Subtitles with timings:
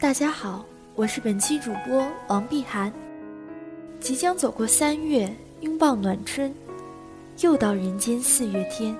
[0.00, 0.64] 大家好，
[0.94, 2.90] 我是本期主播王碧涵。
[4.00, 6.54] 即将走过三月，拥抱暖春，
[7.40, 8.96] 又到人间四月天。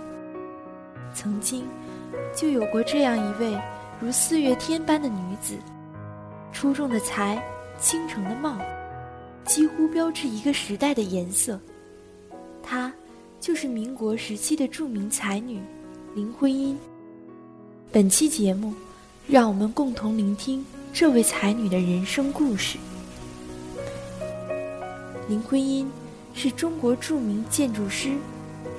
[1.15, 1.65] 曾经，
[2.37, 3.59] 就有过这样一位
[3.99, 5.57] 如四月天般的女子，
[6.53, 7.43] 出众的才，
[7.81, 8.59] 倾城的貌，
[9.47, 11.59] 几乎标志一个时代的颜色。
[12.63, 12.93] 她，
[13.41, 15.63] 就是民国时期的著名才女
[16.15, 16.79] 林徽因。
[17.91, 18.75] 本期节目，
[19.27, 20.63] 让我们共同聆听。
[20.93, 22.79] 这位才女的人生故事。
[25.29, 25.91] 林徽因
[26.35, 28.11] 是中国著名建筑师、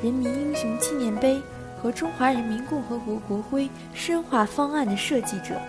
[0.03, 1.41] 人民英雄纪念碑
[1.81, 5.59] 和中华人民共和国国徽深化方案的设计者，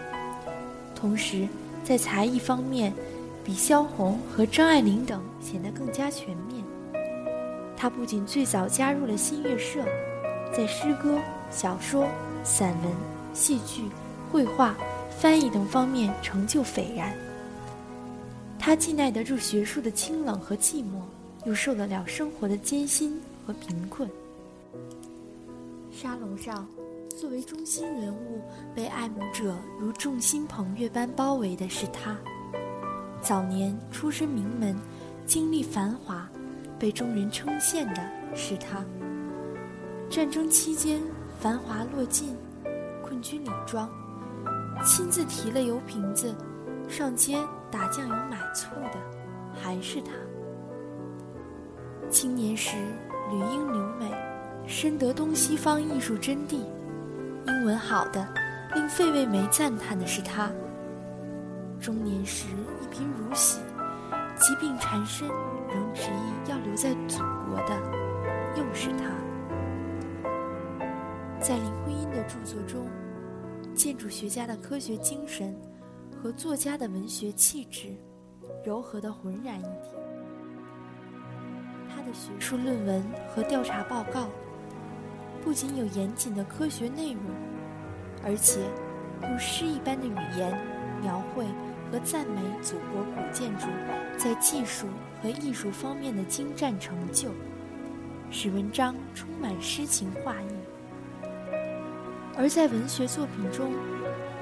[0.94, 1.48] 同时
[1.84, 2.92] 在才艺方面
[3.44, 6.64] 比萧红和张爱玲等显得更加全面。
[7.76, 9.84] 她不仅最早加入了新月社，
[10.52, 11.18] 在诗歌、
[11.50, 12.06] 小说、
[12.42, 12.92] 散文、
[13.32, 13.84] 戏剧、
[14.30, 14.74] 绘画。
[15.22, 17.14] 翻译等方面成就斐然。
[18.58, 21.00] 他既耐得住学术的清冷和寂寞，
[21.44, 24.10] 又受得了生活的艰辛和贫困。
[25.92, 26.66] 沙龙上，
[27.16, 28.40] 作为中心人物，
[28.74, 32.18] 被爱慕者如众星捧月般包围的是他。
[33.20, 34.76] 早年出身名门，
[35.24, 36.28] 经历繁华，
[36.80, 38.02] 被众人称羡的
[38.34, 38.84] 是他。
[40.10, 41.00] 战争期间，
[41.38, 42.36] 繁华落尽，
[43.04, 43.88] 困居李庄。
[44.84, 46.34] 亲自提了油瓶子，
[46.88, 47.38] 上街
[47.70, 48.98] 打酱油买醋的，
[49.54, 50.10] 还是他。
[52.10, 52.76] 青年时
[53.30, 54.12] 女英留美，
[54.66, 56.56] 深得东西方艺术真谛，
[57.46, 58.26] 英文好的
[58.74, 60.50] 令费慰梅赞叹的是他。
[61.80, 62.46] 中年时
[62.80, 63.60] 一贫如洗，
[64.36, 67.18] 疾病缠身，仍执意要留在祖
[67.48, 67.76] 国的，
[68.56, 69.04] 又是他。
[71.40, 72.86] 在林徽因的著作中。
[73.74, 75.56] 建筑学家的科学精神
[76.16, 77.96] 和作家的文学气质
[78.64, 79.96] 糅合的浑然一体。
[81.88, 84.28] 他的学术论文和调查报告
[85.42, 87.22] 不仅有严谨的科学内容，
[88.24, 88.60] 而且
[89.22, 90.58] 用诗一般的语言
[91.00, 91.44] 描绘
[91.90, 93.66] 和赞美祖国古建筑
[94.16, 94.86] 在技术
[95.20, 97.30] 和艺术方面的精湛成就，
[98.30, 100.46] 使文章充满诗情画意。
[102.42, 103.70] 而在文学作品中，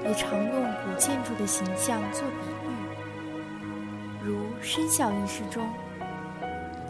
[0.03, 5.69] 也常用古建筑的形象做比喻，如《申孝遗事》中，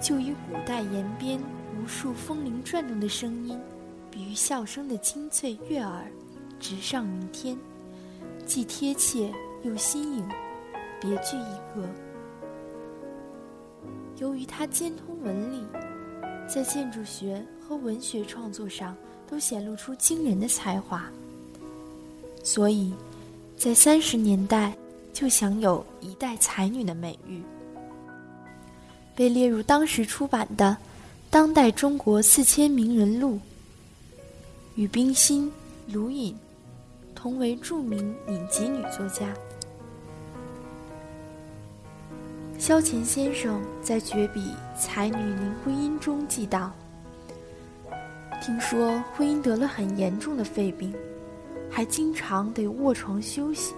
[0.02, 1.38] 就以古代延边
[1.76, 3.60] 无数风铃转动的声音，
[4.10, 6.10] 比喻笑声的清脆悦耳，
[6.62, 7.58] 直上云天，
[8.46, 9.30] 既贴切
[9.64, 10.26] 又新颖，
[11.02, 11.90] 别具一格。
[14.16, 15.68] 由于他兼通文理，
[16.48, 18.96] 在建筑学和文学创作上。
[19.31, 21.06] 都显露出惊人的才华，
[22.44, 22.94] 所以，
[23.58, 24.75] 在三十年代
[25.14, 27.42] 就享有一代才女的美誉，
[29.16, 30.78] 被列入当时出版的
[31.30, 33.36] 《当代中国四千名人录》，
[34.75, 35.50] 与冰心、
[35.88, 36.36] 卢隐
[37.16, 39.34] 同为著名隐籍女作家。
[42.59, 44.42] 萧乾先生在绝笔
[44.78, 46.74] 《才女林徽因》中记道。
[48.41, 50.91] 听说婚姻得了很严重的肺病，
[51.69, 53.75] 还经常得卧床休息。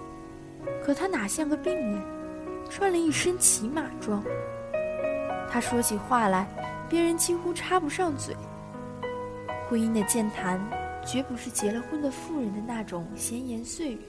[0.82, 2.02] 可他哪像个病人，
[2.70, 4.24] 穿了一身骑马装。
[5.50, 6.48] 他说起话来，
[6.88, 8.34] 别人几乎插不上嘴。
[9.68, 10.58] 婚姻的健谈，
[11.06, 14.00] 绝不是结了婚的妇人的那种闲言碎语，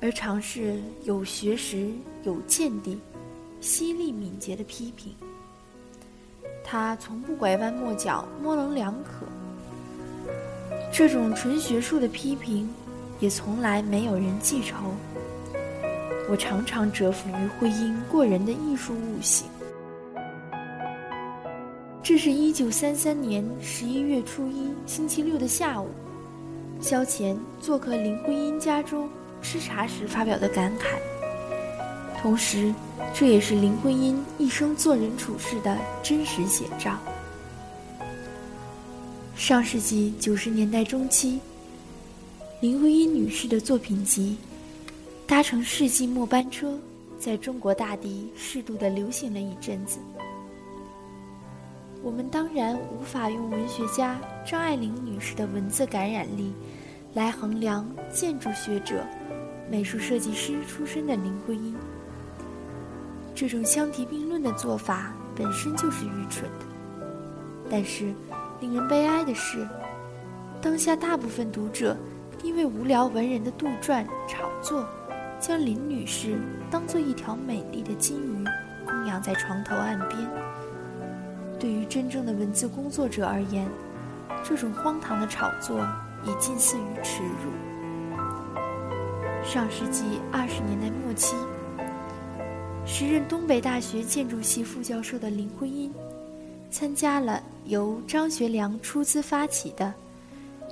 [0.00, 1.90] 而常是有学识、
[2.22, 2.96] 有见地、
[3.60, 5.12] 犀利敏捷的批评。
[6.64, 9.26] 他从不拐弯抹角、模棱两可。
[10.92, 12.68] 这种纯学术的批评，
[13.18, 14.76] 也从来没有人记仇。
[16.28, 19.46] 我常常折服于徽因过人的艺术悟性。
[22.02, 25.88] 这是一九三三年十一月初一星期六的下午，
[26.80, 29.08] 萧乾做客林徽因家中
[29.40, 31.21] 吃茶时发表的感慨。
[32.22, 32.72] 同时，
[33.12, 36.96] 这也是林徽因一生做人处事的真实写照。
[39.34, 41.40] 上世纪九十年代中期，
[42.60, 44.36] 林徽因女士的作品集
[45.28, 46.70] 《搭乘世纪末班车》
[47.18, 49.98] 在中国大地适度的流行了一阵子。
[52.04, 54.16] 我们当然无法用文学家
[54.46, 56.52] 张爱玲女士的文字感染力
[57.14, 59.04] 来衡量建筑学者、
[59.68, 61.74] 美术设计师出身的林徽因。
[63.42, 66.66] 这种相提并论的做法本身就是愚蠢的。
[67.68, 68.14] 但是，
[68.60, 69.66] 令人悲哀的是，
[70.60, 71.96] 当下大部分读者
[72.44, 74.88] 因为无聊文人的杜撰炒作，
[75.40, 76.38] 将林女士
[76.70, 78.44] 当做一条美丽的金鱼
[78.86, 80.20] 供养在床头岸边。
[81.58, 83.68] 对于真正的文字工作者而言，
[84.44, 85.84] 这种荒唐的炒作
[86.22, 87.50] 已近似于耻辱。
[89.42, 91.34] 上世纪二十年代末期。
[92.84, 95.92] 时任东北大学建筑系副教授的林徽因，
[96.70, 99.94] 参加了由张学良出资发起的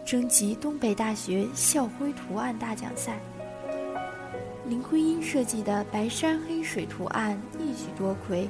[0.05, 3.19] 征集东北大学校徽图案大奖赛。
[4.67, 8.49] 林徽因设计的白山黑水图案一举夺魁，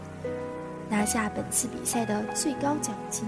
[0.88, 3.26] 拿下本次比赛的最高奖金。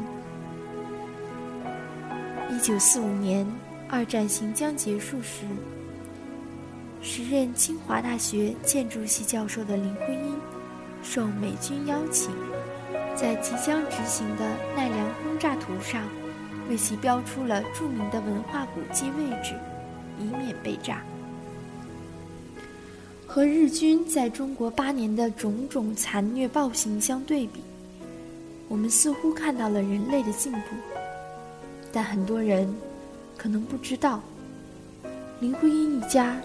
[2.51, 3.47] 一九四五年，
[3.89, 5.45] 二战行将结束时。
[7.05, 10.33] 时任清华大学建筑系教授的林徽因，
[11.03, 12.31] 受美军邀请，
[13.17, 16.01] 在即将执行的奈良轰炸图上，
[16.71, 19.53] 为其标出了著名的文化古迹位置，
[20.17, 21.03] 以免被炸。
[23.27, 27.61] 和日军在中国八年的种种残虐暴行相对比，
[28.69, 30.77] 我们似乎看到了人类的进步。
[31.91, 32.73] 但很多人
[33.37, 34.23] 可能不知道，
[35.41, 36.37] 林徽因一家。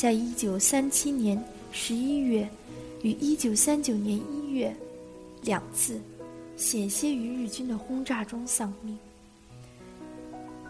[0.00, 1.38] 在一九三七年
[1.72, 2.48] 十一月
[3.02, 4.74] 与一九三九年一月，
[5.42, 6.00] 两次
[6.56, 8.98] 险些于日军的轰炸中丧命。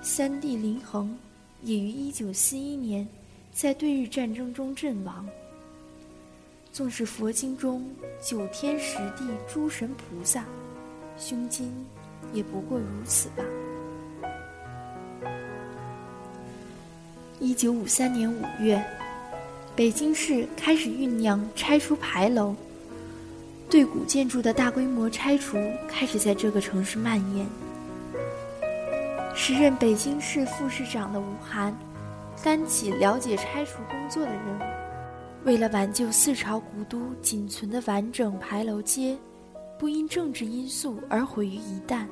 [0.03, 1.17] 三弟林恒
[1.63, 3.07] 也于一九四一年
[3.53, 5.25] 在对日战争中阵亡。
[6.73, 7.89] 纵使佛经中
[8.21, 10.45] 九天十地诸神菩萨，
[11.17, 11.73] 胸襟
[12.33, 13.45] 也不过如此吧。
[17.39, 18.85] 一九五三年五月。
[19.81, 22.55] 北京市开始酝酿拆除牌楼，
[23.71, 25.57] 对古建筑的大规模拆除
[25.89, 27.47] 开始在这个城市蔓延。
[29.35, 31.75] 时任北京市副市长的吴晗，
[32.45, 34.61] 担起了解拆除工作的任务。
[35.45, 39.17] 为了挽救四朝古都仅存的完整牌楼街，
[39.79, 42.05] 不因政治因素而毁于一旦，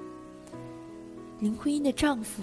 [1.38, 2.43] 林徽因的丈夫，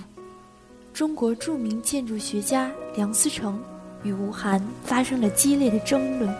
[0.93, 3.59] 中国著名建筑学家梁思成。
[4.05, 6.33] 与吴晗发生了激烈的争论。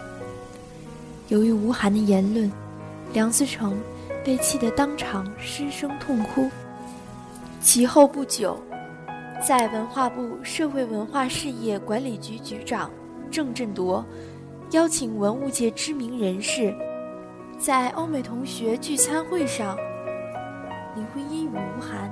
[1.28, 2.50] 由于吴晗的言论，
[3.12, 3.76] 梁思成
[4.24, 6.48] 被气得当场失声痛哭。
[7.60, 8.62] 其后不久，
[9.46, 12.92] 在文化部社会文化事业管理局局长
[13.32, 14.06] 郑振铎
[14.70, 16.72] 邀请文物界知名人士，
[17.58, 19.76] 在欧美同学聚餐会上，
[20.96, 22.12] 林徽因与吴晗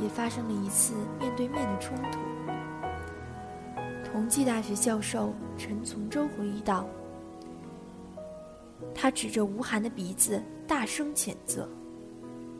[0.00, 2.20] 也发生了一次面对面的冲突。
[4.16, 6.88] 同济大学教授陈从周回忆道
[8.96, 11.68] ：“他指着吴晗的鼻子大声谴责。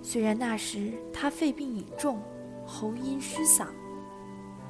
[0.02, 2.20] 虽然那时他肺病已重，
[2.66, 3.68] 喉音失嗓，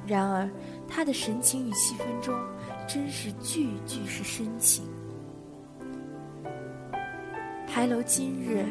[0.05, 0.49] 然而
[0.87, 2.33] 他的神情与气氛中，
[2.87, 4.85] 真是句句是深情。
[7.67, 8.65] 牌楼今日，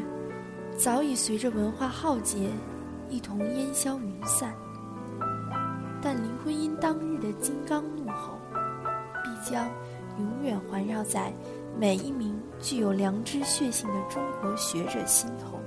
[0.79, 2.49] 早已随着文化浩劫，
[3.11, 4.55] 一同烟消云散。”
[6.01, 8.39] 但林徽因当日金刚怒吼，
[9.23, 9.69] 必将
[10.19, 11.33] 永远环绕在
[11.79, 15.59] 每一名具有良知血性的中国学者心头。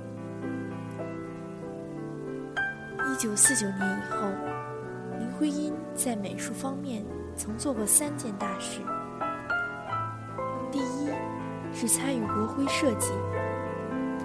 [3.10, 4.28] 一九四九年以后，
[5.18, 7.04] 林徽因在美术方面
[7.36, 8.80] 曾做过三件大事：
[10.70, 11.10] 第一
[11.74, 13.12] 是参与国徽设计；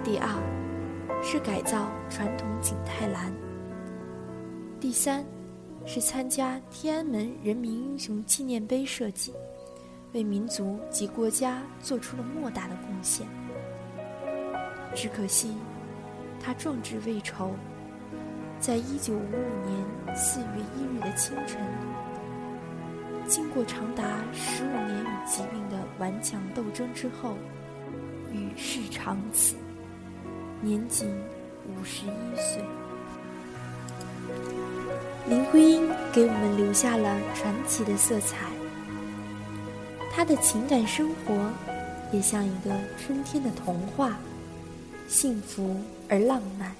[0.02, 0.28] 第二
[1.22, 3.30] 是改造传统景泰蓝；
[4.80, 5.24] 第三。
[5.86, 9.32] 是参加天安门人民英雄纪念碑设计，
[10.12, 13.24] 为民族及国家做出了莫大的贡献。
[14.94, 15.54] 只可惜，
[16.40, 17.52] 他壮志未酬，
[18.58, 21.60] 在一九五五年四月一日的清晨，
[23.28, 24.02] 经过长达
[24.32, 27.36] 十五年与疾病的顽强斗争之后，
[28.32, 29.54] 与世长辞，
[30.60, 31.08] 年仅
[31.68, 32.60] 五十一岁。
[35.28, 38.36] 林徽因给我们留下了传奇的色彩。
[40.12, 41.50] 她的情感生活
[42.12, 44.18] 也像一个春天的童话，
[45.08, 45.76] 幸福
[46.08, 46.72] 而浪漫。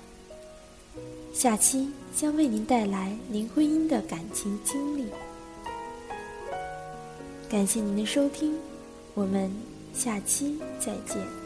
[1.32, 5.06] 下期将为您带来林徽因的感情经历。
[7.50, 8.54] 感谢您的收听，
[9.14, 9.50] 我们
[9.92, 11.45] 下期再见。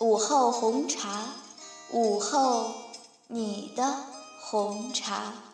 [0.00, 1.26] 午后红茶，
[1.92, 2.72] 午后
[3.28, 3.96] 你的
[4.40, 5.49] 红茶。